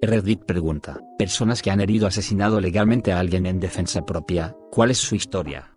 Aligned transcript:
Reddit 0.00 0.44
pregunta, 0.44 1.00
personas 1.18 1.60
que 1.60 1.72
han 1.72 1.80
herido 1.80 2.06
o 2.06 2.08
asesinado 2.08 2.60
legalmente 2.60 3.12
a 3.12 3.18
alguien 3.18 3.46
en 3.46 3.58
defensa 3.58 4.06
propia, 4.06 4.54
¿cuál 4.70 4.92
es 4.92 4.98
su 4.98 5.16
historia? 5.16 5.74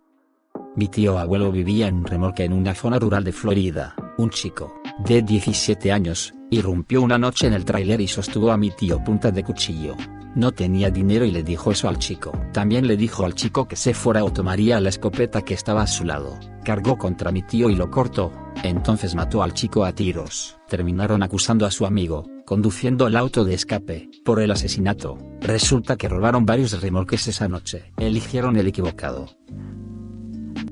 Mi 0.76 0.86
tío 0.86 1.18
abuelo 1.18 1.50
vivía 1.50 1.88
en 1.88 1.96
un 1.96 2.06
remolque 2.06 2.44
en 2.44 2.52
una 2.52 2.72
zona 2.72 3.00
rural 3.00 3.24
de 3.24 3.32
Florida. 3.32 3.96
Un 4.18 4.30
chico, 4.30 4.80
de 5.04 5.22
17 5.22 5.90
años, 5.90 6.32
irrumpió 6.50 7.02
una 7.02 7.18
noche 7.18 7.48
en 7.48 7.52
el 7.52 7.64
tráiler 7.64 8.00
y 8.00 8.06
sostuvo 8.06 8.52
a 8.52 8.56
mi 8.56 8.70
tío 8.70 9.02
punta 9.02 9.32
de 9.32 9.42
cuchillo. 9.42 9.96
No 10.36 10.52
tenía 10.52 10.90
dinero 10.90 11.24
y 11.24 11.30
le 11.30 11.42
dijo 11.42 11.72
eso 11.72 11.88
al 11.88 11.98
chico. 11.98 12.32
También 12.52 12.86
le 12.86 12.96
dijo 12.96 13.26
al 13.26 13.34
chico 13.34 13.66
que 13.66 13.76
se 13.76 13.92
fuera 13.92 14.24
o 14.24 14.32
tomaría 14.32 14.80
la 14.80 14.88
escopeta 14.88 15.42
que 15.42 15.52
estaba 15.52 15.82
a 15.82 15.86
su 15.86 16.04
lado. 16.04 16.38
Cargó 16.64 16.96
contra 16.96 17.32
mi 17.32 17.42
tío 17.42 17.68
y 17.68 17.74
lo 17.74 17.90
cortó. 17.90 18.32
Entonces 18.62 19.14
mató 19.14 19.42
al 19.42 19.52
chico 19.52 19.84
a 19.84 19.92
tiros. 19.92 20.58
Terminaron 20.68 21.22
acusando 21.22 21.66
a 21.66 21.70
su 21.70 21.84
amigo, 21.84 22.24
conduciendo 22.52 23.06
el 23.06 23.16
auto 23.16 23.46
de 23.46 23.54
escape, 23.54 24.10
por 24.26 24.38
el 24.38 24.50
asesinato. 24.50 25.16
Resulta 25.40 25.96
que 25.96 26.06
robaron 26.06 26.44
varios 26.44 26.78
remolques 26.82 27.26
esa 27.26 27.48
noche. 27.48 27.94
Eligieron 27.96 28.58
el 28.58 28.66
equivocado. 28.66 29.30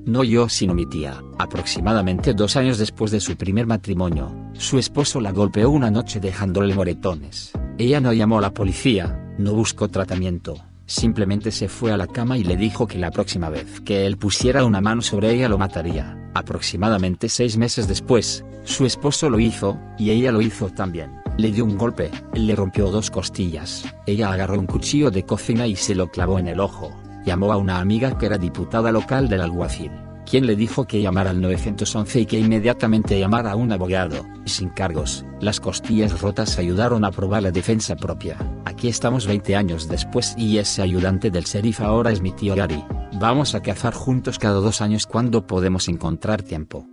No 0.04 0.22
yo 0.22 0.50
sino 0.50 0.74
mi 0.74 0.84
tía, 0.84 1.22
aproximadamente 1.38 2.34
dos 2.34 2.56
años 2.56 2.76
después 2.76 3.10
de 3.12 3.20
su 3.20 3.34
primer 3.34 3.66
matrimonio, 3.66 4.30
su 4.52 4.78
esposo 4.78 5.22
la 5.22 5.32
golpeó 5.32 5.70
una 5.70 5.90
noche 5.90 6.20
dejándole 6.20 6.74
moretones. 6.74 7.52
Ella 7.78 7.98
no 7.98 8.12
llamó 8.12 8.40
a 8.40 8.42
la 8.42 8.52
policía, 8.52 9.34
no 9.38 9.54
buscó 9.54 9.88
tratamiento, 9.88 10.62
simplemente 10.84 11.50
se 11.50 11.70
fue 11.70 11.92
a 11.92 11.96
la 11.96 12.08
cama 12.08 12.36
y 12.36 12.44
le 12.44 12.58
dijo 12.58 12.86
que 12.86 12.98
la 12.98 13.10
próxima 13.10 13.48
vez 13.48 13.80
que 13.80 14.04
él 14.04 14.18
pusiera 14.18 14.66
una 14.66 14.82
mano 14.82 15.00
sobre 15.00 15.30
ella 15.30 15.48
lo 15.48 15.56
mataría. 15.56 16.30
Aproximadamente 16.34 17.30
seis 17.30 17.56
meses 17.56 17.88
después, 17.88 18.44
su 18.64 18.84
esposo 18.84 19.30
lo 19.30 19.40
hizo, 19.40 19.78
y 19.98 20.10
ella 20.10 20.30
lo 20.30 20.42
hizo 20.42 20.68
también. 20.68 21.20
Le 21.40 21.50
dio 21.52 21.64
un 21.64 21.78
golpe, 21.78 22.10
le 22.34 22.54
rompió 22.54 22.90
dos 22.90 23.10
costillas, 23.10 23.86
ella 24.04 24.30
agarró 24.30 24.58
un 24.58 24.66
cuchillo 24.66 25.10
de 25.10 25.24
cocina 25.24 25.66
y 25.66 25.74
se 25.74 25.94
lo 25.94 26.10
clavó 26.10 26.38
en 26.38 26.48
el 26.48 26.60
ojo. 26.60 26.94
Llamó 27.24 27.50
a 27.50 27.56
una 27.56 27.80
amiga 27.80 28.18
que 28.18 28.26
era 28.26 28.36
diputada 28.36 28.92
local 28.92 29.30
del 29.30 29.40
alguacil, 29.40 29.90
quien 30.26 30.46
le 30.46 30.54
dijo 30.54 30.84
que 30.84 31.00
llamara 31.00 31.30
al 31.30 31.40
911 31.40 32.20
y 32.20 32.26
que 32.26 32.38
inmediatamente 32.38 33.18
llamara 33.18 33.52
a 33.52 33.56
un 33.56 33.72
abogado, 33.72 34.26
sin 34.44 34.68
cargos. 34.68 35.24
Las 35.40 35.60
costillas 35.60 36.20
rotas 36.20 36.58
ayudaron 36.58 37.06
a 37.06 37.10
probar 37.10 37.44
la 37.44 37.52
defensa 37.52 37.96
propia. 37.96 38.36
Aquí 38.66 38.88
estamos 38.88 39.26
20 39.26 39.56
años 39.56 39.88
después 39.88 40.34
y 40.36 40.58
ese 40.58 40.82
ayudante 40.82 41.30
del 41.30 41.44
sheriff 41.44 41.80
ahora 41.80 42.12
es 42.12 42.20
mi 42.20 42.32
tío 42.32 42.54
Gary. 42.54 42.84
Vamos 43.18 43.54
a 43.54 43.62
cazar 43.62 43.94
juntos 43.94 44.38
cada 44.38 44.60
dos 44.60 44.82
años 44.82 45.06
cuando 45.06 45.46
podemos 45.46 45.88
encontrar 45.88 46.42
tiempo. 46.42 46.86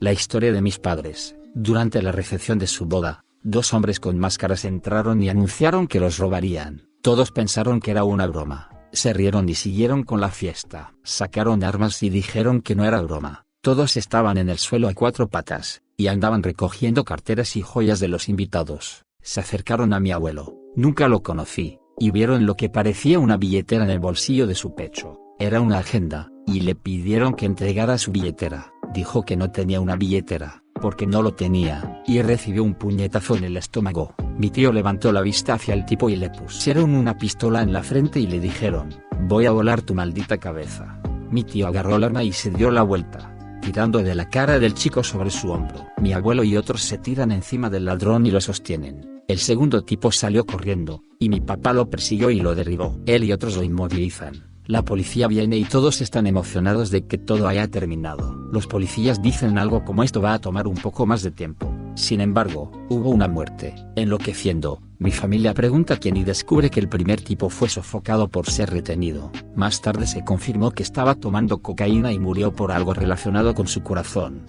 La 0.00 0.12
historia 0.12 0.50
de 0.50 0.60
mis 0.60 0.80
padres. 0.80 1.36
Durante 1.58 2.02
la 2.02 2.12
recepción 2.12 2.58
de 2.58 2.66
su 2.66 2.84
boda, 2.84 3.24
dos 3.42 3.72
hombres 3.72 3.98
con 3.98 4.18
máscaras 4.18 4.66
entraron 4.66 5.22
y 5.22 5.30
anunciaron 5.30 5.86
que 5.86 6.00
los 6.00 6.18
robarían. 6.18 6.90
Todos 7.00 7.32
pensaron 7.32 7.80
que 7.80 7.92
era 7.92 8.04
una 8.04 8.26
broma. 8.26 8.68
Se 8.92 9.14
rieron 9.14 9.48
y 9.48 9.54
siguieron 9.54 10.02
con 10.02 10.20
la 10.20 10.28
fiesta. 10.28 10.92
Sacaron 11.02 11.64
armas 11.64 12.02
y 12.02 12.10
dijeron 12.10 12.60
que 12.60 12.74
no 12.74 12.84
era 12.84 13.00
broma. 13.00 13.46
Todos 13.62 13.96
estaban 13.96 14.36
en 14.36 14.50
el 14.50 14.58
suelo 14.58 14.86
a 14.86 14.92
cuatro 14.92 15.28
patas, 15.28 15.80
y 15.96 16.08
andaban 16.08 16.42
recogiendo 16.42 17.04
carteras 17.04 17.56
y 17.56 17.62
joyas 17.62 18.00
de 18.00 18.08
los 18.08 18.28
invitados. 18.28 19.06
Se 19.22 19.40
acercaron 19.40 19.94
a 19.94 19.98
mi 19.98 20.12
abuelo, 20.12 20.58
nunca 20.76 21.08
lo 21.08 21.22
conocí, 21.22 21.78
y 21.98 22.10
vieron 22.10 22.44
lo 22.44 22.56
que 22.56 22.68
parecía 22.68 23.18
una 23.18 23.38
billetera 23.38 23.84
en 23.84 23.90
el 23.90 23.98
bolsillo 23.98 24.46
de 24.46 24.56
su 24.56 24.74
pecho. 24.74 25.20
Era 25.38 25.62
una 25.62 25.78
agenda, 25.78 26.28
y 26.46 26.60
le 26.60 26.74
pidieron 26.74 27.32
que 27.32 27.46
entregara 27.46 27.96
su 27.96 28.12
billetera. 28.12 28.74
Dijo 28.92 29.22
que 29.22 29.36
no 29.38 29.50
tenía 29.50 29.80
una 29.80 29.96
billetera, 29.96 30.62
porque 30.80 31.06
no 31.06 31.22
lo 31.22 31.34
tenía, 31.34 32.02
y 32.06 32.22
recibió 32.22 32.62
un 32.64 32.74
puñetazo 32.74 33.36
en 33.36 33.44
el 33.44 33.56
estómago. 33.56 34.14
Mi 34.38 34.50
tío 34.50 34.72
levantó 34.72 35.12
la 35.12 35.22
vista 35.22 35.54
hacia 35.54 35.74
el 35.74 35.86
tipo 35.86 36.10
y 36.10 36.16
le 36.16 36.30
pusieron 36.30 36.94
una 36.94 37.16
pistola 37.16 37.62
en 37.62 37.72
la 37.72 37.82
frente 37.82 38.20
y 38.20 38.26
le 38.26 38.40
dijeron, 38.40 38.90
voy 39.22 39.46
a 39.46 39.50
volar 39.50 39.82
tu 39.82 39.94
maldita 39.94 40.38
cabeza. 40.38 41.00
Mi 41.30 41.42
tío 41.42 41.66
agarró 41.66 41.96
el 41.96 42.04
arma 42.04 42.22
y 42.22 42.32
se 42.32 42.50
dio 42.50 42.70
la 42.70 42.82
vuelta, 42.82 43.36
tirando 43.62 44.02
de 44.02 44.14
la 44.14 44.28
cara 44.28 44.58
del 44.58 44.74
chico 44.74 45.02
sobre 45.02 45.30
su 45.30 45.50
hombro. 45.50 45.86
Mi 46.00 46.12
abuelo 46.12 46.44
y 46.44 46.56
otros 46.56 46.82
se 46.82 46.98
tiran 46.98 47.32
encima 47.32 47.70
del 47.70 47.86
ladrón 47.86 48.26
y 48.26 48.30
lo 48.30 48.40
sostienen. 48.40 49.22
El 49.28 49.38
segundo 49.38 49.82
tipo 49.82 50.12
salió 50.12 50.46
corriendo, 50.46 51.02
y 51.18 51.28
mi 51.28 51.40
papá 51.40 51.72
lo 51.72 51.90
persiguió 51.90 52.30
y 52.30 52.40
lo 52.40 52.54
derribó. 52.54 53.00
Él 53.06 53.24
y 53.24 53.32
otros 53.32 53.56
lo 53.56 53.64
inmovilizan. 53.64 54.55
La 54.66 54.82
policía 54.82 55.28
viene 55.28 55.56
y 55.58 55.64
todos 55.64 56.00
están 56.00 56.26
emocionados 56.26 56.90
de 56.90 57.06
que 57.06 57.18
todo 57.18 57.46
haya 57.46 57.68
terminado. 57.68 58.34
Los 58.50 58.66
policías 58.66 59.22
dicen 59.22 59.58
algo 59.58 59.84
como 59.84 60.02
esto 60.02 60.20
va 60.20 60.34
a 60.34 60.40
tomar 60.40 60.66
un 60.66 60.74
poco 60.74 61.06
más 61.06 61.22
de 61.22 61.30
tiempo. 61.30 61.72
Sin 61.94 62.20
embargo, 62.20 62.72
hubo 62.88 63.10
una 63.10 63.28
muerte. 63.28 63.76
Enloqueciendo, 63.94 64.82
mi 64.98 65.12
familia 65.12 65.54
pregunta 65.54 65.98
quién 65.98 66.16
y 66.16 66.24
descubre 66.24 66.68
que 66.68 66.80
el 66.80 66.88
primer 66.88 67.20
tipo 67.20 67.48
fue 67.48 67.68
sofocado 67.68 68.26
por 68.28 68.50
ser 68.50 68.70
retenido. 68.70 69.30
Más 69.54 69.80
tarde 69.80 70.04
se 70.08 70.24
confirmó 70.24 70.72
que 70.72 70.82
estaba 70.82 71.14
tomando 71.14 71.58
cocaína 71.58 72.12
y 72.12 72.18
murió 72.18 72.52
por 72.52 72.72
algo 72.72 72.92
relacionado 72.92 73.54
con 73.54 73.68
su 73.68 73.84
corazón. 73.84 74.46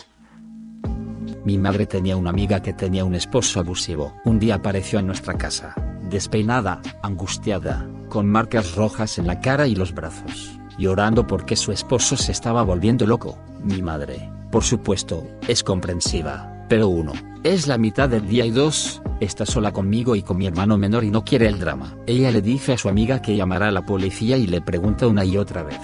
Mi 1.45 1.59
madre 1.59 1.85
tenía 1.85 2.17
una 2.17 2.31
amiga 2.31 2.63
que 2.63 2.73
tenía 2.73 3.05
un 3.05 3.13
esposo 3.13 3.59
abusivo. 3.59 4.15
Un 4.25 4.39
día 4.39 4.55
apareció 4.55 4.97
en 4.97 5.05
nuestra 5.05 5.35
casa, 5.35 5.75
despeinada, 6.09 6.81
angustiada, 7.03 7.87
con 8.07 8.27
marcas 8.27 8.75
rojas 8.75 9.17
en 9.17 9.27
la 9.27 9.39
cara 9.39 9.67
y 9.67 9.75
los 9.75 9.93
brazos, 9.93 10.59
llorando 10.77 11.27
porque 11.27 11.55
su 11.55 11.71
esposo 11.71 12.17
se 12.17 12.31
estaba 12.31 12.63
volviendo 12.63 13.05
loco. 13.05 13.37
Mi 13.63 13.81
madre, 13.81 14.29
por 14.51 14.63
supuesto, 14.63 15.27
es 15.47 15.63
comprensiva, 15.63 16.65
pero 16.69 16.87
uno, 16.87 17.13
es 17.43 17.67
la 17.67 17.77
mitad 17.77 18.09
del 18.09 18.27
día 18.27 18.45
y 18.45 18.51
dos, 18.51 19.01
está 19.19 19.45
sola 19.45 19.71
conmigo 19.71 20.15
y 20.15 20.21
con 20.21 20.37
mi 20.37 20.47
hermano 20.47 20.77
menor 20.77 21.03
y 21.03 21.11
no 21.11 21.23
quiere 21.23 21.47
el 21.47 21.59
drama. 21.59 21.95
Ella 22.05 22.31
le 22.31 22.41
dice 22.41 22.73
a 22.73 22.77
su 22.77 22.89
amiga 22.89 23.21
que 23.21 23.35
llamará 23.35 23.69
a 23.69 23.71
la 23.71 23.85
policía 23.85 24.37
y 24.37 24.47
le 24.47 24.61
pregunta 24.61 25.07
una 25.07 25.25
y 25.25 25.37
otra 25.37 25.63
vez, 25.63 25.79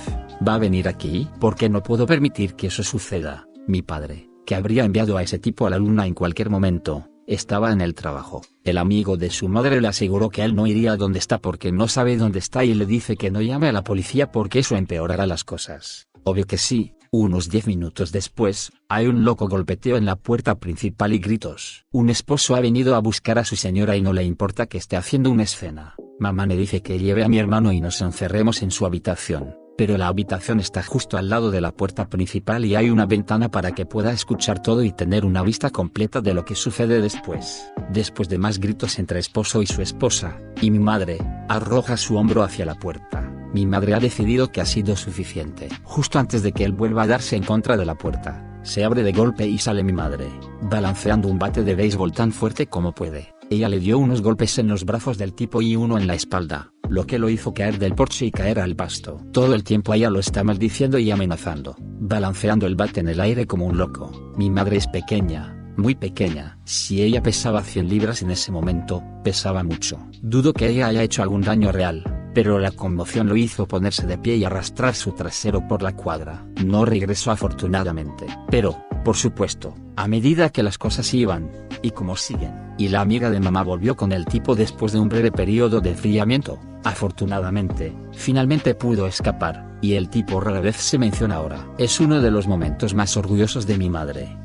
¿va 0.46 0.56
a 0.56 0.60
venir 0.60 0.88
aquí? 0.88 1.30
Porque 1.40 1.70
no 1.70 1.84
puedo 1.84 2.06
permitir 2.06 2.56
que 2.56 2.68
eso 2.68 2.84
suceda, 2.84 3.48
mi 3.68 3.82
padre, 3.82 4.30
que 4.46 4.56
habría 4.56 4.84
enviado 4.84 5.18
a 5.18 5.24
ese 5.24 5.40
tipo 5.40 5.68
a 5.68 5.70
la 5.70 5.78
luna 5.78 6.06
en 6.06 6.14
cualquier 6.14 6.50
momento, 6.50 7.08
estaba 7.28 7.72
en 7.72 7.82
el 7.82 7.96
trabajo. 7.96 8.42
El 8.64 8.78
amigo 8.78 9.18
de 9.18 9.30
su 9.30 9.48
madre 9.48 9.82
le 9.82 9.88
aseguró 9.88 10.30
que 10.30 10.44
él 10.44 10.56
no 10.56 10.68
iría 10.68 10.94
a 10.94 10.98
donde 10.98 11.20
está 11.20 11.40
porque 11.40 11.72
no 11.72 11.88
sabe 11.88 12.18
dónde 12.18 12.40
está 12.40 12.64
y 12.64 12.74
le 12.74 12.86
dice 12.86 13.18
que 13.18 13.32
no 13.32 13.42
llame 13.42 13.68
a 13.68 13.72
la 13.72 13.84
policía 13.84 14.32
porque 14.32 14.60
eso 14.60 14.76
empeorará 14.76 15.26
las 15.26 15.44
cosas. 15.44 16.08
Obvio 16.24 16.46
que 16.46 16.58
sí, 16.58 16.94
unos 17.12 17.50
diez 17.50 17.68
minutos 17.68 18.12
después, 18.12 18.72
hay 18.90 19.08
un 19.08 19.24
loco 19.24 19.48
golpeteo 19.48 19.98
en 19.98 20.06
la 20.06 20.16
puerta 20.16 20.56
principal 20.56 21.14
y 21.14 21.20
gritos. 21.20 21.86
Un 21.92 22.10
esposo 22.10 22.56
ha 22.56 22.60
venido 22.60 22.96
a 22.96 23.00
buscar 23.00 23.40
a 23.40 23.46
su 23.46 23.56
señora 23.56 23.96
y 23.96 24.02
no 24.02 24.14
le 24.14 24.24
importa 24.24 24.66
que 24.66 24.78
esté 24.78 24.98
haciendo 24.98 25.30
una 25.30 25.44
escena. 25.44 25.96
Mamá 26.20 26.46
me 26.46 26.56
dice 26.56 26.82
que 26.82 27.00
lleve 27.00 27.24
a 27.24 27.30
mi 27.30 27.40
hermano 27.40 27.72
y 27.72 27.82
nos 27.82 28.02
encerremos 28.02 28.62
en 28.62 28.72
su 28.72 28.86
habitación 28.86 29.63
pero 29.78 29.98
la 29.98 30.08
habitación 30.08 30.60
está 30.60 30.84
justo 30.84 31.18
al 31.18 31.30
lado 31.30 31.52
de 31.52 31.62
la 31.62 31.72
puerta 31.72 32.08
principal 32.10 32.66
y 32.66 32.76
hay 32.76 32.90
una 32.90 33.06
ventana 33.06 33.50
para 33.50 33.72
que 33.72 33.86
pueda 33.86 34.12
escuchar 34.12 34.62
todo 34.62 34.84
y 34.84 34.92
tener 34.92 35.26
una 35.26 35.44
vista 35.44 35.70
completa 35.70 36.22
de 36.22 36.34
lo 36.34 36.46
que 36.46 36.56
sucede 36.56 37.02
después. 37.02 37.72
Después 37.90 38.30
de 38.30 38.38
más 38.38 38.60
gritos 38.60 39.00
entre 39.00 39.20
esposo 39.20 39.62
y 39.62 39.68
su 39.68 39.82
esposa, 39.82 40.40
y 40.62 40.72
mi 40.72 40.80
madre, 40.80 41.18
arroja 41.50 41.98
su 41.98 42.16
hombro 42.16 42.44
hacia 42.44 42.66
la 42.66 42.76
puerta. 42.76 43.30
Mi 43.54 43.66
madre 43.66 43.94
ha 43.94 44.00
decidido 44.00 44.52
que 44.52 44.62
ha 44.62 44.66
sido 44.66 44.96
suficiente. 44.96 45.70
Justo 45.84 46.20
antes 46.20 46.42
de 46.44 46.52
que 46.52 46.64
él 46.64 46.74
vuelva 46.74 47.04
a 47.04 47.08
darse 47.08 47.36
en 47.36 47.44
contra 47.44 47.78
de 47.78 47.86
la 47.86 47.96
puerta, 47.96 48.60
se 48.64 48.84
abre 48.84 49.04
de 49.04 49.12
golpe 49.12 49.46
y 49.46 49.58
sale 49.58 49.84
mi 49.84 49.94
madre, 49.94 50.28
balanceando 50.62 51.28
un 51.28 51.38
bate 51.38 51.64
de 51.64 51.76
béisbol 51.76 52.14
tan 52.14 52.32
fuerte 52.32 52.68
como 52.68 52.94
puede. 52.94 53.34
Ella 53.50 53.70
le 53.70 53.80
dio 53.80 54.00
unos 54.00 54.22
golpes 54.22 54.58
en 54.58 54.68
los 54.68 54.86
brazos 54.86 55.18
del 55.18 55.34
tipo 55.34 55.62
y 55.62 55.76
uno 55.76 55.98
en 55.98 56.08
la 56.08 56.16
espalda, 56.16 56.73
lo 56.94 57.08
que 57.08 57.18
lo 57.18 57.28
hizo 57.28 57.56
caer 57.56 57.80
del 57.80 57.96
porche 57.96 58.28
y 58.28 58.32
caer 58.32 58.60
al 58.60 58.76
pasto. 58.76 59.20
Todo 59.32 59.56
el 59.56 59.64
tiempo 59.64 59.96
ella 59.96 60.12
lo 60.12 60.20
está 60.20 60.44
maldiciendo 60.44 61.00
y 61.00 61.10
amenazando, 61.10 61.76
balanceando 61.80 62.68
el 62.68 62.76
bate 62.76 63.00
en 63.00 63.10
el 63.10 63.20
aire 63.20 63.48
como 63.48 63.66
un 63.66 63.80
loco. 63.80 64.12
Mi 64.38 64.52
madre 64.52 64.78
es 64.78 64.86
pequeña, 64.86 65.74
muy 65.76 65.96
pequeña. 65.96 66.60
Si 66.66 67.02
ella 67.02 67.24
pesaba 67.24 67.64
100 67.64 67.90
libras 67.90 68.22
en 68.22 68.30
ese 68.30 68.52
momento, 68.52 69.04
pesaba 69.24 69.64
mucho. 69.64 69.98
Dudo 70.22 70.54
que 70.54 70.70
ella 70.70 70.86
haya 70.86 71.02
hecho 71.02 71.24
algún 71.24 71.42
daño 71.42 71.72
real, 71.72 72.04
pero 72.36 72.60
la 72.60 72.70
conmoción 72.70 73.28
lo 73.28 73.38
hizo 73.38 73.68
ponerse 73.68 74.06
de 74.06 74.20
pie 74.20 74.36
y 74.36 74.44
arrastrar 74.44 74.94
su 74.94 75.14
trasero 75.14 75.68
por 75.68 75.82
la 75.82 75.96
cuadra. 75.96 76.46
No 76.64 76.86
regresó 76.86 77.32
afortunadamente. 77.32 78.28
Pero, 78.52 78.86
por 79.04 79.18
supuesto, 79.18 79.74
a 79.96 80.08
medida 80.08 80.52
que 80.52 80.62
las 80.62 80.78
cosas 80.78 81.12
iban, 81.16 81.50
y 81.82 81.90
como 81.90 82.16
siguen, 82.18 82.54
y 82.78 82.90
la 82.90 83.02
amiga 83.02 83.32
de 83.32 83.40
mamá 83.40 83.64
volvió 83.64 83.96
con 83.96 84.12
el 84.12 84.26
tipo 84.26 84.54
después 84.54 84.92
de 84.92 85.00
un 85.00 85.10
breve 85.10 85.32
periodo 85.32 85.82
de 85.82 85.90
enfriamiento, 85.90 86.60
afortunadamente, 86.84 87.94
finalmente 88.14 88.76
pudo 88.76 89.08
escapar, 89.08 89.78
y 89.82 89.94
el 89.94 90.10
tipo 90.10 90.40
rara 90.40 90.62
vez 90.62 90.76
se 90.78 90.98
menciona 90.98 91.36
ahora. 91.36 91.66
Es 91.78 92.00
uno 92.00 92.22
de 92.22 92.32
los 92.32 92.48
momentos 92.48 92.94
más 92.94 93.18
orgullosos 93.18 93.68
de 93.68 93.78
mi 93.78 93.90
madre. 93.90 94.36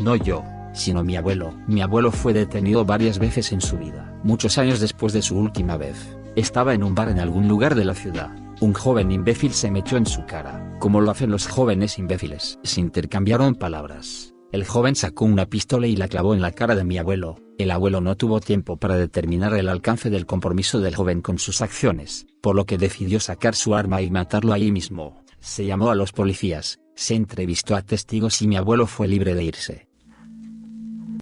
No 0.00 0.14
yo, 0.16 0.44
sino 0.72 1.02
mi 1.02 1.16
abuelo. 1.16 1.52
Mi 1.66 1.82
abuelo 1.82 2.12
fue 2.12 2.32
detenido 2.32 2.84
varias 2.84 3.18
veces 3.18 3.52
en 3.52 3.60
su 3.60 3.76
vida. 3.76 4.14
Muchos 4.22 4.58
años 4.58 4.80
después 4.80 5.12
de 5.12 5.22
su 5.22 5.36
última 5.36 5.76
vez, 5.76 6.16
estaba 6.36 6.74
en 6.74 6.84
un 6.84 6.94
bar 6.94 7.08
en 7.08 7.18
algún 7.18 7.48
lugar 7.48 7.74
de 7.74 7.84
la 7.84 7.94
ciudad. 7.94 8.30
Un 8.60 8.74
joven 8.74 9.10
imbécil 9.12 9.52
se 9.52 9.70
metió 9.70 9.98
en 9.98 10.06
su 10.06 10.24
cara, 10.26 10.76
como 10.78 11.00
lo 11.00 11.10
hacen 11.10 11.30
los 11.30 11.46
jóvenes 11.46 11.98
imbéciles. 11.98 12.58
Se 12.62 12.80
intercambiaron 12.80 13.54
palabras. 13.54 14.34
El 14.50 14.64
joven 14.64 14.94
sacó 14.94 15.24
una 15.24 15.46
pistola 15.46 15.86
y 15.86 15.96
la 15.96 16.08
clavó 16.08 16.34
en 16.34 16.40
la 16.40 16.52
cara 16.52 16.74
de 16.74 16.84
mi 16.84 16.98
abuelo, 16.98 17.36
El 17.58 17.72
abuelo 17.72 18.00
no 18.00 18.16
tuvo 18.16 18.40
tiempo 18.40 18.76
para 18.76 18.96
determinar 18.96 19.52
el 19.54 19.68
alcance 19.68 20.10
del 20.10 20.26
compromiso 20.26 20.78
del 20.80 20.94
joven 20.94 21.20
con 21.20 21.38
sus 21.38 21.60
acciones, 21.60 22.26
por 22.40 22.54
lo 22.54 22.64
que 22.66 22.78
decidió 22.78 23.18
sacar 23.18 23.56
su 23.56 23.74
arma 23.74 24.00
y 24.00 24.10
matarlo 24.10 24.52
ahí 24.52 24.70
mismo. 24.70 25.24
Se 25.40 25.66
llamó 25.66 25.90
a 25.90 25.96
los 25.96 26.12
policías, 26.12 26.78
se 26.94 27.16
entrevistó 27.16 27.74
a 27.74 27.82
testigos 27.82 28.40
y 28.42 28.48
mi 28.48 28.56
abuelo 28.56 28.86
fue 28.86 29.08
libre 29.08 29.34
de 29.34 29.42
irse. 29.42 29.88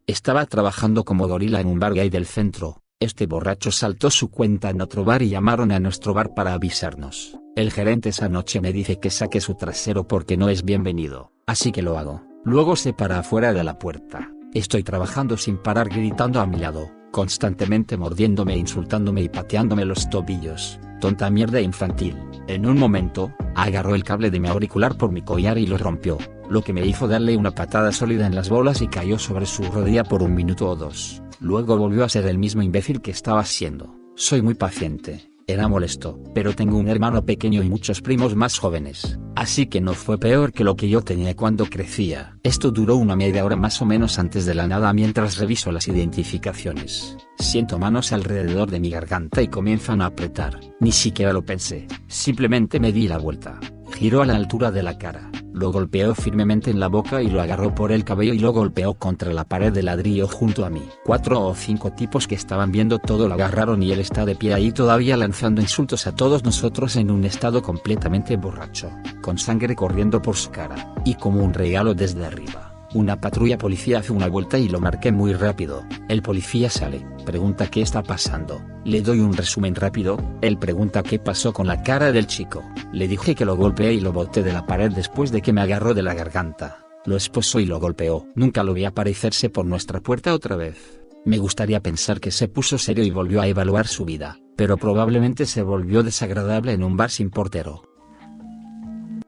Estaba 0.07 0.45
trabajando 0.45 1.05
como 1.05 1.27
gorila 1.27 1.61
en 1.61 1.69
un 1.69 1.81
bar 1.81 1.95
gay 1.95 2.11
del 2.11 2.27
centro, 2.27 2.83
este 2.99 3.27
borracho 3.27 3.73
saltó 3.73 4.11
su 4.11 4.31
cuenta 4.31 4.71
en 4.71 4.81
otro 4.81 5.05
bar 5.05 5.21
y 5.23 5.29
llamaron 5.29 5.71
a 5.71 5.81
nuestro 5.81 6.15
bar 6.15 6.35
para 6.35 6.55
avisarnos. 6.55 7.39
El 7.55 7.71
gerente 7.71 8.09
esa 8.09 8.31
noche 8.31 8.61
me 8.61 8.73
dice 8.73 9.01
que 9.01 9.11
saque 9.11 9.41
su 9.41 9.55
trasero 9.55 10.07
porque 10.07 10.39
no 10.39 10.49
es 10.49 10.65
bienvenido, 10.65 11.33
así 11.47 11.73
que 11.73 11.83
lo 11.83 11.99
hago. 11.99 12.23
Luego 12.45 12.75
se 12.75 12.95
para 12.95 13.19
afuera 13.19 13.53
de 13.53 13.65
la 13.65 13.79
puerta. 13.79 14.31
Estoy 14.57 14.83
trabajando 14.83 15.37
sin 15.37 15.59
parar 15.59 15.91
gritando 15.91 16.41
a 16.41 16.47
mi 16.47 16.57
lado, 16.57 16.91
constantemente 17.11 17.99
mordiéndome, 17.99 18.57
insultándome 18.57 19.21
y 19.21 19.29
pateándome 19.29 19.85
los 19.85 20.09
tobillos. 20.09 20.81
Tonta 20.99 21.29
mierda 21.29 21.61
infantil. 21.61 22.17
En 22.49 22.65
un 22.65 22.79
momento, 22.79 23.35
agarró 23.55 23.95
el 23.95 24.03
cable 24.03 24.31
de 24.31 24.41
mi 24.41 24.49
auricular 24.49 24.97
por 24.97 25.13
mi 25.13 25.21
collar 25.21 25.59
y 25.59 25.67
lo 25.67 25.77
rompió, 25.77 26.17
lo 26.49 26.63
que 26.63 26.73
me 26.73 26.87
hizo 26.87 27.07
darle 27.07 27.37
una 27.37 27.51
patada 27.51 27.93
sólida 27.93 28.27
en 28.27 28.35
las 28.35 28.49
bolas 28.49 28.81
y 28.81 28.89
cayó 28.89 29.19
sobre 29.19 29.45
su 29.45 29.63
rodilla 29.65 30.05
por 30.05 30.23
un 30.23 30.35
minuto 30.35 30.71
o 30.71 30.75
dos. 30.75 31.23
Luego 31.39 31.77
volvió 31.77 32.03
a 32.03 32.09
ser 32.09 32.25
el 32.27 32.39
mismo 32.39 32.63
imbécil 32.63 33.03
que 33.03 33.11
estaba 33.11 33.45
siendo. 33.45 33.95
Soy 34.15 34.41
muy 34.41 34.55
paciente. 34.55 35.31
Era 35.47 35.69
molesto, 35.69 36.19
pero 36.35 36.55
tengo 36.55 36.79
un 36.79 36.89
hermano 36.89 37.27
pequeño 37.27 37.63
y 37.63 37.69
muchos 37.69 38.01
primos 38.01 38.35
más 38.35 38.59
jóvenes, 38.59 39.19
así 39.47 39.67
que 39.67 39.81
no 39.81 39.95
fue 39.95 40.19
peor 40.19 40.53
que 40.53 40.65
lo 40.65 40.75
que 40.75 40.89
yo 40.89 41.03
tenía 41.03 41.37
cuando 41.37 41.67
crecía. 41.67 42.37
Esto 42.43 42.73
duró 42.73 42.97
una 42.97 43.15
media 43.15 43.45
hora 43.45 43.55
más 43.55 43.81
o 43.81 43.87
menos 43.87 44.19
antes 44.19 44.45
de 44.45 44.57
la 44.57 44.67
nada 44.67 44.93
mientras 44.93 45.39
reviso 45.39 45.71
las 45.71 45.87
identificaciones. 45.87 47.17
Siento 47.39 47.79
manos 47.79 48.11
alrededor 48.11 48.69
de 48.73 48.81
mi 48.81 48.91
garganta 48.91 49.41
y 49.43 49.47
comienzan 49.47 50.03
a 50.03 50.07
apretar. 50.07 50.59
Ni 50.81 50.91
siquiera 50.91 51.33
lo 51.33 51.45
pensé, 51.45 51.87
simplemente 52.09 52.81
me 52.81 52.91
di 52.91 53.07
la 53.07 53.19
vuelta. 53.19 53.61
Giró 53.97 54.21
a 54.21 54.27
la 54.27 54.37
altura 54.37 54.71
de 54.71 54.83
la 54.83 54.99
cara, 54.99 55.31
lo 55.55 55.73
golpeó 55.73 56.15
firmemente 56.15 56.71
en 56.71 56.79
la 56.79 56.89
boca 56.89 57.23
y 57.23 57.31
lo 57.31 57.41
agarró 57.41 57.75
por 57.75 57.93
el 57.93 58.05
cabello 58.05 58.35
y 58.35 58.39
lo 58.39 58.53
golpeó 58.53 58.93
contra 58.93 59.33
la 59.33 59.45
pared 59.45 59.73
de 59.73 59.83
ladrillo 59.83 60.29
junto 60.29 60.67
a 60.67 60.71
mí. 60.71 60.83
Cuatro 61.03 61.41
o 61.41 61.55
cinco 61.55 61.91
tipos 61.93 62.29
que 62.29 62.35
estaban 62.35 62.71
viendo 62.71 62.99
todo 62.99 63.27
lo 63.27 63.33
agarraron 63.33 63.83
y 63.83 63.93
él 63.93 64.01
está 64.01 64.27
de 64.27 64.35
pie 64.35 64.53
ahí 64.53 64.71
todavía 64.71 65.17
lanzando 65.17 65.63
insultos 65.63 66.07
a 66.07 66.15
todos 66.15 66.45
nosotros 66.45 66.97
en 66.97 67.11
un 67.11 67.25
estado 67.25 67.63
completamente 67.63 68.37
borracho, 68.37 68.91
con 69.23 69.39
sangre 69.39 69.75
corriendo 69.75 70.21
por 70.21 70.37
su 70.37 70.51
cara, 70.51 70.93
y 71.07 71.15
como 71.15 71.43
un 71.43 71.55
regalo 71.55 71.95
desde 71.95 72.27
arriba. 72.27 72.76
Una 72.97 73.21
patrulla 73.21 73.59
policía 73.59 73.99
hace 73.99 74.11
una 74.11 74.27
vuelta 74.27 74.59
y 74.59 74.71
lo 74.71 74.81
marqué 74.81 75.13
muy 75.13 75.35
rápido. 75.35 75.85
El 76.09 76.23
policía 76.23 76.71
sale, 76.71 77.07
pregunta 77.27 77.67
qué 77.67 77.83
está 77.83 78.03
pasando. 78.03 78.63
Le 78.87 79.03
doy 79.03 79.21
un 79.21 79.37
resumen 79.37 79.75
rápido, 79.75 80.17
él 80.41 80.57
pregunta 80.57 81.03
qué 81.03 81.19
pasó 81.19 81.53
con 81.53 81.67
la 81.67 81.83
cara 81.83 82.11
del 82.11 82.27
chico. 82.27 82.65
Le 82.95 83.07
dije 83.07 83.35
que 83.35 83.45
lo 83.45 83.55
golpeé 83.55 83.93
y 83.93 84.01
lo 84.01 84.15
boté 84.15 84.43
de 84.43 84.55
la 84.55 84.65
pared 84.65 84.91
después 84.91 85.31
de 85.31 85.43
que 85.43 85.53
me 85.53 85.61
agarró 85.61 85.93
de 85.93 86.03
la 86.03 86.15
garganta. 86.15 86.87
Lo 87.05 87.17
esposó 87.17 87.61
y 87.61 87.67
lo 87.67 87.79
golpeó. 87.81 88.29
Nunca 88.35 88.65
lo 88.65 88.73
vi 88.73 88.87
aparecerse 88.87 89.51
por 89.51 89.67
nuestra 89.67 90.01
puerta 90.01 90.33
otra 90.33 90.57
vez. 90.57 90.99
Me 91.27 91.37
gustaría 91.37 91.83
pensar 91.83 92.19
que 92.19 92.31
se 92.31 92.49
puso 92.49 92.79
serio 92.79 93.05
y 93.05 93.11
volvió 93.11 93.43
a 93.43 93.47
evaluar 93.47 93.89
su 93.89 94.07
vida, 94.07 94.39
pero 94.57 94.79
probablemente 94.79 95.45
se 95.45 95.61
volvió 95.61 96.03
desagradable 96.03 96.73
en 96.73 96.83
un 96.83 96.97
bar 96.97 97.11
sin 97.11 97.29
portero. 97.29 97.83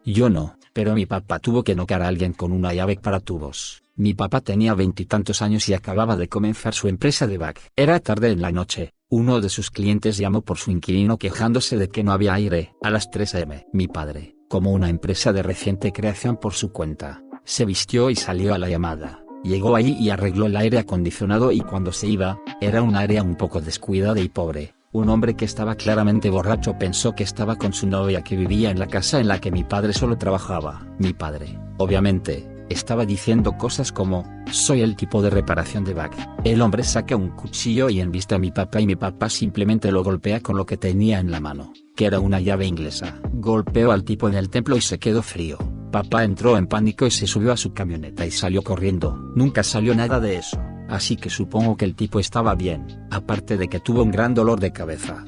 Yo 0.07 0.31
no, 0.31 0.58
pero 0.79 0.95
mi 0.95 1.07
papá 1.07 1.41
tuvo 1.41 1.65
que 1.65 1.75
noquear 1.75 2.03
a 2.03 2.07
alguien 2.07 2.33
con 2.33 2.53
una 2.53 2.73
llave 2.73 2.95
para 3.03 3.19
tubos. 3.19 3.83
Mi 3.97 4.15
papá 4.15 4.41
tenía 4.41 4.75
veintitantos 4.75 5.43
años 5.43 5.69
y 5.69 5.75
acababa 5.75 6.15
de 6.17 6.29
comenzar 6.29 6.73
su 6.73 6.87
empresa 6.87 7.27
de 7.27 7.37
back. 7.37 7.61
Era 7.75 7.99
tarde 7.99 8.31
en 8.31 8.41
la 8.41 8.53
noche. 8.53 8.95
Uno 9.09 9.41
de 9.41 9.49
sus 9.49 9.73
clientes 9.73 10.19
llamó 10.19 10.43
por 10.43 10.57
su 10.57 10.71
inquilino 10.71 11.19
quejándose 11.19 11.79
de 11.79 11.89
que 11.89 12.05
no 12.05 12.13
había 12.13 12.35
aire. 12.35 12.75
A 12.81 12.91
las 12.91 13.11
3 13.11 13.35
am, 13.35 13.51
mi 13.73 13.89
padre, 13.89 14.37
como 14.49 14.71
una 14.71 14.89
empresa 14.89 15.33
de 15.33 15.43
reciente 15.43 15.91
creación 15.91 16.37
por 16.37 16.55
su 16.55 16.71
cuenta, 16.71 17.25
se 17.43 17.65
vistió 17.65 18.09
y 18.09 18.15
salió 18.15 18.55
a 18.55 18.59
la 18.59 18.69
llamada. 18.69 19.25
Llegó 19.43 19.75
allí 19.75 19.97
y 19.99 20.11
arregló 20.11 20.47
el 20.47 20.57
aire 20.57 20.79
acondicionado 20.79 21.51
y 21.51 21.59
cuando 21.59 21.91
se 21.91 22.07
iba, 22.07 22.39
era 22.61 22.83
un 22.83 22.95
área 22.95 23.25
un 23.25 23.35
poco 23.35 23.61
descuidada 23.61 24.21
y 24.21 24.29
pobre. 24.29 24.75
Un 24.99 25.11
hombre 25.11 25.37
que 25.37 25.45
estaba 25.45 25.77
claramente 25.77 26.29
borracho 26.29 26.77
pensó 26.77 27.15
que 27.15 27.23
estaba 27.23 27.55
con 27.55 27.73
su 27.73 27.87
novia 27.87 28.23
que 28.23 28.35
vivía 28.35 28.73
en 28.73 28.81
la 28.81 28.89
casa 28.89 29.21
en 29.21 29.29
la 29.29 29.41
que 29.41 29.53
mi 29.53 29.63
padre 29.63 29.93
solo 29.93 30.19
trabajaba. 30.19 30.89
Mi 30.99 31.13
padre, 31.13 31.57
obviamente, 31.77 32.45
estaba 32.69 33.07
diciendo 33.07 33.57
cosas 33.57 33.93
como, 33.93 34.25
soy 34.51 34.81
el 34.81 34.97
tipo 34.97 35.23
de 35.23 35.31
reparación 35.31 35.85
de 35.85 35.95
back. 35.95 36.17
El 36.43 36.61
hombre 36.63 36.83
saca 36.83 37.15
un 37.15 37.29
cuchillo 37.29 37.89
y 37.89 38.01
enviste 38.01 38.35
a 38.35 38.41
mi 38.41 38.51
papá 38.51 38.81
y 38.81 38.89
mi 38.89 38.97
papá 38.97 39.29
simplemente 39.29 39.93
lo 39.93 40.03
golpea 40.03 40.41
con 40.41 40.57
lo 40.57 40.67
que 40.67 40.77
tenía 40.77 41.21
en 41.21 41.31
la 41.31 41.39
mano, 41.39 41.73
que 41.95 42.07
era 42.07 42.19
una 42.19 42.41
llave 42.41 42.67
inglesa. 42.67 43.21
Golpeó 43.35 43.93
al 43.93 44.03
tipo 44.03 44.29
en 44.29 44.35
el 44.35 44.51
templo 44.51 44.77
y 44.77 44.81
se 44.81 44.99
quedó 44.99 45.23
frío. 45.23 45.59
Papá 45.93 46.25
entró 46.25 46.59
en 46.59 46.67
pánico 46.67 47.07
y 47.07 47.13
se 47.13 47.29
subió 47.29 47.53
a 47.53 47.57
su 47.57 47.73
camioneta 47.73 48.27
y 48.27 48.33
salió 48.33 48.63
corriendo. 48.63 49.17
Nunca 49.37 49.63
salió 49.63 49.95
nada 49.95 50.19
de 50.19 50.39
eso 50.39 50.61
así 50.89 51.17
que 51.17 51.31
supongo 51.31 51.77
que 51.77 51.85
el 51.85 51.95
tipo 51.95 52.21
estaba 52.21 52.55
bien, 52.55 53.07
aparte 53.11 53.57
de 53.57 53.69
que 53.69 53.81
tuvo 53.81 54.03
un 54.03 54.11
gran 54.11 54.35
dolor 54.35 54.61
de 54.61 54.73
cabeza. 54.73 55.25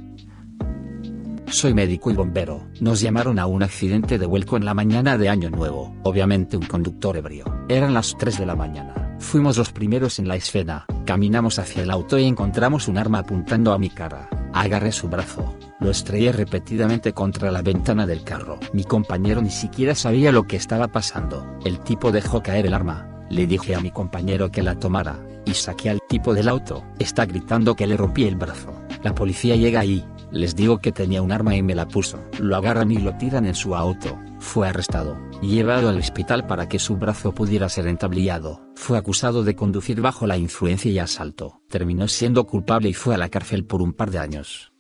Soy 1.50 1.74
médico 1.74 2.12
y 2.12 2.14
bombero. 2.14 2.68
Nos 2.80 3.00
llamaron 3.00 3.40
a 3.40 3.46
un 3.46 3.64
accidente 3.64 4.18
de 4.18 4.26
vuelco 4.26 4.56
en 4.56 4.64
la 4.64 4.72
mañana 4.72 5.18
de 5.18 5.28
Año 5.28 5.50
Nuevo, 5.50 5.96
obviamente 6.04 6.56
un 6.56 6.64
conductor 6.64 7.16
ebrio. 7.16 7.44
Eran 7.68 7.92
las 7.92 8.16
3 8.16 8.38
de 8.38 8.46
la 8.46 8.54
mañana. 8.54 9.16
Fuimos 9.18 9.58
los 9.58 9.72
primeros 9.72 10.20
en 10.20 10.28
la 10.28 10.36
escena, 10.36 10.86
caminamos 11.04 11.58
hacia 11.58 11.82
el 11.82 11.90
auto 11.90 12.18
y 12.18 12.24
encontramos 12.24 12.86
un 12.86 12.98
arma 12.98 13.18
apuntando 13.18 13.72
a 13.72 13.78
mi 13.78 13.90
cara. 13.90 14.28
Agarré 14.52 14.92
su 14.92 15.08
brazo, 15.08 15.56
lo 15.80 15.90
estrellé 15.90 16.30
repetidamente 16.30 17.12
contra 17.12 17.50
la 17.50 17.62
ventana 17.62 18.06
del 18.06 18.22
carro. 18.22 18.60
Mi 18.72 18.84
compañero 18.84 19.42
ni 19.42 19.50
siquiera 19.50 19.96
sabía 19.96 20.30
lo 20.30 20.44
que 20.44 20.56
estaba 20.56 20.88
pasando. 20.88 21.58
El 21.64 21.80
tipo 21.80 22.12
dejó 22.12 22.42
caer 22.42 22.66
el 22.66 22.74
arma, 22.74 23.26
le 23.28 23.48
dije 23.48 23.74
a 23.74 23.80
mi 23.80 23.90
compañero 23.90 24.50
que 24.50 24.62
la 24.62 24.76
tomara, 24.76 25.18
y 25.50 25.54
saqué 25.54 25.90
al 25.90 26.00
tipo 26.08 26.32
del 26.32 26.48
auto. 26.48 26.84
Está 26.98 27.26
gritando 27.26 27.74
que 27.74 27.86
le 27.86 27.96
rompí 27.96 28.24
el 28.24 28.36
brazo. 28.36 28.72
La 29.02 29.14
policía 29.14 29.56
llega 29.56 29.80
ahí, 29.80 30.04
les 30.30 30.54
digo 30.54 30.78
que 30.78 30.92
tenía 30.92 31.22
un 31.22 31.32
arma 31.32 31.56
y 31.56 31.62
me 31.62 31.74
la 31.74 31.88
puso. 31.88 32.18
Lo 32.38 32.56
agarran 32.56 32.90
y 32.92 32.98
lo 32.98 33.16
tiran 33.16 33.46
en 33.46 33.54
su 33.54 33.74
auto. 33.74 34.18
Fue 34.38 34.68
arrestado, 34.68 35.18
llevado 35.42 35.88
al 35.88 35.98
hospital 35.98 36.46
para 36.46 36.68
que 36.68 36.78
su 36.78 36.96
brazo 36.96 37.32
pudiera 37.32 37.68
ser 37.68 37.86
entablillado. 37.88 38.62
Fue 38.74 38.96
acusado 38.96 39.42
de 39.42 39.56
conducir 39.56 40.00
bajo 40.00 40.26
la 40.26 40.38
influencia 40.38 40.90
y 40.90 40.98
asalto. 40.98 41.60
Terminó 41.68 42.08
siendo 42.08 42.46
culpable 42.46 42.88
y 42.88 42.94
fue 42.94 43.14
a 43.14 43.18
la 43.18 43.28
cárcel 43.28 43.64
por 43.64 43.82
un 43.82 43.92
par 43.92 44.10
de 44.10 44.18
años. 44.18 44.72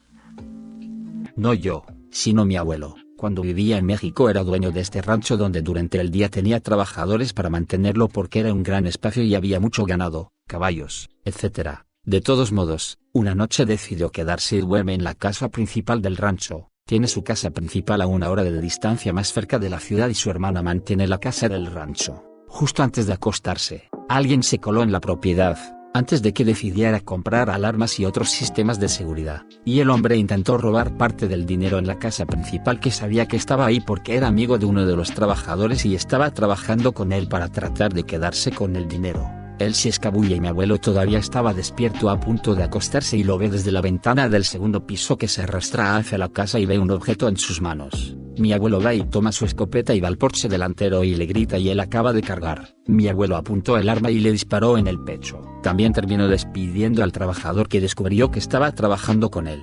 No 1.34 1.52
yo, 1.54 1.84
sino 2.10 2.44
mi 2.44 2.56
abuelo. 2.56 2.96
Cuando 3.20 3.42
vivía 3.42 3.76
en 3.76 3.84
México 3.84 4.30
era 4.30 4.42
dueño 4.42 4.70
de 4.70 4.80
este 4.80 5.02
rancho 5.02 5.36
donde 5.36 5.60
durante 5.60 6.00
el 6.00 6.10
día 6.10 6.30
tenía 6.30 6.58
trabajadores 6.58 7.34
para 7.34 7.50
mantenerlo 7.50 8.08
porque 8.08 8.40
era 8.40 8.50
un 8.50 8.62
gran 8.62 8.86
espacio 8.86 9.22
y 9.22 9.34
había 9.34 9.60
mucho 9.60 9.84
ganado, 9.84 10.32
caballos, 10.46 11.10
etc. 11.26 11.80
De 12.02 12.22
todos 12.22 12.50
modos, 12.50 12.96
una 13.12 13.34
noche 13.34 13.66
decidió 13.66 14.10
quedarse 14.10 14.56
y 14.56 14.60
duerme 14.60 14.94
en 14.94 15.04
la 15.04 15.12
casa 15.12 15.50
principal 15.50 16.00
del 16.00 16.16
rancho. 16.16 16.70
Tiene 16.86 17.08
su 17.08 17.22
casa 17.22 17.50
principal 17.50 18.00
a 18.00 18.06
una 18.06 18.30
hora 18.30 18.42
de 18.42 18.58
distancia 18.58 19.12
más 19.12 19.34
cerca 19.34 19.58
de 19.58 19.68
la 19.68 19.80
ciudad 19.80 20.08
y 20.08 20.14
su 20.14 20.30
hermana 20.30 20.62
mantiene 20.62 21.06
la 21.06 21.18
casa 21.18 21.46
del 21.50 21.66
rancho. 21.66 22.24
Justo 22.48 22.82
antes 22.82 23.06
de 23.06 23.12
acostarse, 23.12 23.90
alguien 24.08 24.42
se 24.42 24.60
coló 24.60 24.82
en 24.82 24.92
la 24.92 25.00
propiedad, 25.00 25.58
antes 25.92 26.22
de 26.22 26.32
que 26.32 26.44
decidiera 26.44 27.00
comprar 27.00 27.50
alarmas 27.50 27.98
y 27.98 28.04
otros 28.04 28.30
sistemas 28.30 28.78
de 28.78 28.88
seguridad, 28.88 29.44
y 29.64 29.80
el 29.80 29.90
hombre 29.90 30.16
intentó 30.16 30.58
robar 30.58 30.96
parte 30.96 31.28
del 31.28 31.46
dinero 31.46 31.78
en 31.78 31.86
la 31.86 31.98
casa 31.98 32.26
principal 32.26 32.80
que 32.80 32.90
sabía 32.90 33.26
que 33.26 33.36
estaba 33.36 33.66
ahí 33.66 33.80
porque 33.80 34.16
era 34.16 34.28
amigo 34.28 34.58
de 34.58 34.66
uno 34.66 34.86
de 34.86 34.96
los 34.96 35.12
trabajadores 35.12 35.84
y 35.84 35.94
estaba 35.94 36.30
trabajando 36.32 36.92
con 36.92 37.12
él 37.12 37.28
para 37.28 37.48
tratar 37.48 37.92
de 37.92 38.04
quedarse 38.04 38.52
con 38.52 38.76
el 38.76 38.88
dinero. 38.88 39.30
Él 39.58 39.74
se 39.74 39.90
escabulle 39.90 40.36
y 40.36 40.40
mi 40.40 40.48
abuelo 40.48 40.78
todavía 40.78 41.18
estaba 41.18 41.52
despierto 41.52 42.08
a 42.08 42.18
punto 42.18 42.54
de 42.54 42.62
acostarse 42.62 43.18
y 43.18 43.24
lo 43.24 43.36
ve 43.36 43.50
desde 43.50 43.72
la 43.72 43.82
ventana 43.82 44.28
del 44.28 44.44
segundo 44.44 44.86
piso 44.86 45.18
que 45.18 45.28
se 45.28 45.42
arrastra 45.42 45.96
hacia 45.96 46.16
la 46.16 46.30
casa 46.30 46.58
y 46.58 46.64
ve 46.64 46.78
un 46.78 46.90
objeto 46.90 47.28
en 47.28 47.36
sus 47.36 47.60
manos. 47.60 48.16
Mi 48.40 48.54
abuelo 48.54 48.80
va 48.80 48.94
y 48.94 49.02
toma 49.04 49.32
su 49.32 49.44
escopeta 49.44 49.94
y 49.94 50.00
va 50.00 50.08
al 50.08 50.16
porche 50.16 50.48
delantero 50.48 51.04
y 51.04 51.14
le 51.14 51.26
grita 51.26 51.58
y 51.58 51.68
él 51.68 51.78
acaba 51.78 52.14
de 52.14 52.22
cargar. 52.22 52.74
Mi 52.86 53.06
abuelo 53.06 53.36
apuntó 53.36 53.76
el 53.76 53.86
arma 53.86 54.10
y 54.10 54.18
le 54.18 54.32
disparó 54.32 54.78
en 54.78 54.86
el 54.86 54.98
pecho. 54.98 55.42
También 55.62 55.92
terminó 55.92 56.26
despidiendo 56.26 57.04
al 57.04 57.12
trabajador 57.12 57.68
que 57.68 57.82
descubrió 57.82 58.30
que 58.30 58.38
estaba 58.38 58.72
trabajando 58.72 59.30
con 59.30 59.46
él. 59.46 59.60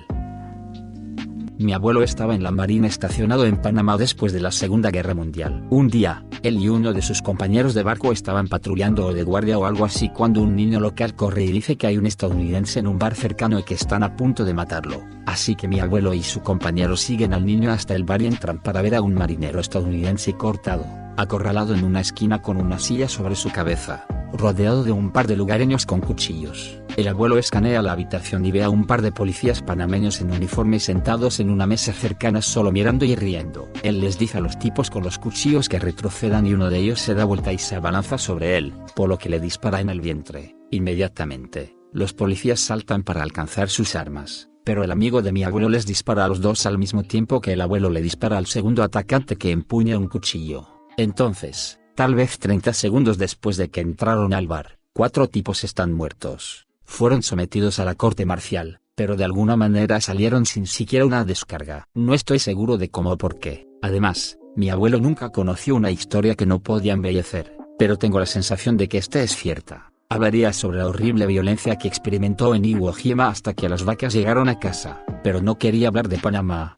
Mi 1.58 1.72
abuelo 1.72 2.04
estaba 2.04 2.36
en 2.36 2.44
la 2.44 2.52
marina 2.52 2.86
estacionado 2.86 3.46
en 3.46 3.60
Panamá 3.60 3.96
después 3.96 4.32
de 4.32 4.42
la 4.42 4.52
Segunda 4.52 4.92
Guerra 4.92 5.12
Mundial. 5.12 5.66
Un 5.70 5.88
día, 5.88 6.24
él 6.42 6.58
y 6.58 6.68
uno 6.68 6.92
de 6.92 7.02
sus 7.02 7.22
compañeros 7.22 7.74
de 7.74 7.82
barco 7.82 8.12
estaban 8.12 8.48
patrullando 8.48 9.06
o 9.06 9.12
de 9.12 9.22
guardia 9.22 9.58
o 9.58 9.64
algo 9.64 9.84
así 9.84 10.08
cuando 10.08 10.42
un 10.42 10.56
niño 10.56 10.80
local 10.80 11.14
corre 11.14 11.44
y 11.44 11.52
dice 11.52 11.76
que 11.76 11.86
hay 11.86 11.98
un 11.98 12.06
estadounidense 12.06 12.78
en 12.80 12.86
un 12.86 12.98
bar 12.98 13.14
cercano 13.14 13.58
y 13.58 13.62
que 13.62 13.74
están 13.74 14.02
a 14.02 14.16
punto 14.16 14.44
de 14.44 14.54
matarlo. 14.54 15.02
Así 15.26 15.54
que 15.54 15.68
mi 15.68 15.80
abuelo 15.80 16.14
y 16.14 16.22
su 16.22 16.40
compañero 16.40 16.96
siguen 16.96 17.34
al 17.34 17.44
niño 17.44 17.70
hasta 17.70 17.94
el 17.94 18.04
bar 18.04 18.22
y 18.22 18.26
entran 18.26 18.62
para 18.62 18.82
ver 18.82 18.94
a 18.94 19.02
un 19.02 19.14
marinero 19.14 19.60
estadounidense 19.60 20.32
cortado, 20.34 20.86
acorralado 21.16 21.74
en 21.74 21.84
una 21.84 22.00
esquina 22.00 22.42
con 22.42 22.56
una 22.56 22.78
silla 22.78 23.08
sobre 23.08 23.36
su 23.36 23.50
cabeza. 23.50 24.06
Rodeado 24.32 24.84
de 24.84 24.92
un 24.92 25.10
par 25.10 25.26
de 25.26 25.36
lugareños 25.36 25.86
con 25.86 26.00
cuchillos. 26.00 26.80
El 26.96 27.06
abuelo 27.08 27.38
escanea 27.38 27.80
la 27.80 27.92
habitación 27.92 28.44
y 28.44 28.50
ve 28.50 28.64
a 28.64 28.70
un 28.70 28.86
par 28.86 29.02
de 29.02 29.12
policías 29.12 29.62
panameños 29.62 30.20
en 30.20 30.32
uniforme 30.32 30.80
sentados 30.80 31.38
en 31.38 31.50
una 31.50 31.66
mesa 31.66 31.92
cercana 31.92 32.42
solo 32.42 32.72
mirando 32.72 33.04
y 33.04 33.14
riendo. 33.14 33.68
Él 33.82 34.00
les 34.00 34.18
dice 34.18 34.38
a 34.38 34.40
los 34.40 34.58
tipos 34.58 34.90
con 34.90 35.04
los 35.04 35.18
cuchillos 35.18 35.68
que 35.68 35.78
retrocedan 35.78 36.46
y 36.46 36.54
uno 36.54 36.70
de 36.70 36.78
ellos 36.78 37.00
se 37.00 37.14
da 37.14 37.24
vuelta 37.24 37.52
y 37.52 37.58
se 37.58 37.76
abalanza 37.76 38.18
sobre 38.18 38.56
él, 38.56 38.74
por 38.96 39.08
lo 39.08 39.18
que 39.18 39.28
le 39.28 39.38
dispara 39.38 39.80
en 39.80 39.90
el 39.90 40.00
vientre. 40.00 40.56
Inmediatamente, 40.70 41.76
los 41.92 42.14
policías 42.14 42.60
saltan 42.60 43.04
para 43.04 43.22
alcanzar 43.22 43.70
sus 43.70 43.94
armas, 43.94 44.50
pero 44.64 44.84
el 44.84 44.90
amigo 44.90 45.22
de 45.22 45.32
mi 45.32 45.44
abuelo 45.44 45.68
les 45.68 45.86
dispara 45.86 46.24
a 46.24 46.28
los 46.28 46.40
dos 46.40 46.66
al 46.66 46.78
mismo 46.78 47.02
tiempo 47.02 47.40
que 47.40 47.52
el 47.52 47.60
abuelo 47.60 47.90
le 47.90 48.02
dispara 48.02 48.36
al 48.36 48.46
segundo 48.46 48.82
atacante 48.82 49.36
que 49.36 49.52
empuña 49.52 49.96
un 49.96 50.08
cuchillo. 50.08 50.66
Entonces, 50.98 51.77
tal 51.98 52.14
vez 52.14 52.38
30 52.38 52.74
segundos 52.74 53.18
después 53.18 53.56
de 53.56 53.70
que 53.70 53.80
entraron 53.80 54.32
al 54.32 54.46
bar, 54.46 54.78
cuatro 54.92 55.26
tipos 55.26 55.64
están 55.64 55.92
muertos. 55.92 56.68
Fueron 56.84 57.24
sometidos 57.24 57.80
a 57.80 57.84
la 57.84 57.96
corte 57.96 58.24
marcial, 58.24 58.78
pero 58.94 59.16
de 59.16 59.24
alguna 59.24 59.56
manera 59.56 60.00
salieron 60.00 60.46
sin 60.46 60.68
siquiera 60.68 61.04
una 61.04 61.24
descarga. 61.24 61.88
No 61.94 62.14
estoy 62.14 62.38
seguro 62.38 62.78
de 62.78 62.88
cómo 62.88 63.10
o 63.10 63.18
por 63.18 63.40
qué. 63.40 63.66
Además, 63.82 64.38
mi 64.54 64.70
abuelo 64.70 65.00
nunca 65.00 65.30
conoció 65.30 65.74
una 65.74 65.90
historia 65.90 66.36
que 66.36 66.46
no 66.46 66.60
podía 66.60 66.92
embellecer, 66.92 67.56
pero 67.80 67.96
tengo 67.96 68.20
la 68.20 68.26
sensación 68.26 68.76
de 68.76 68.88
que 68.88 68.98
esta 68.98 69.20
es 69.20 69.34
cierta. 69.34 69.90
Hablaría 70.08 70.52
sobre 70.52 70.78
la 70.78 70.86
horrible 70.86 71.26
violencia 71.26 71.74
que 71.74 71.88
experimentó 71.88 72.54
en 72.54 72.64
Iwo 72.64 72.92
Jima 72.92 73.26
hasta 73.26 73.54
que 73.54 73.68
las 73.68 73.82
vacas 73.82 74.14
llegaron 74.14 74.48
a 74.48 74.60
casa, 74.60 75.02
pero 75.24 75.42
no 75.42 75.58
quería 75.58 75.88
hablar 75.88 76.08
de 76.08 76.18
Panamá. 76.18 76.77